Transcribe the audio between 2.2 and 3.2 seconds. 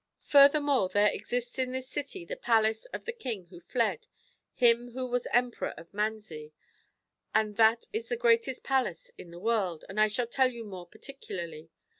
the palace of the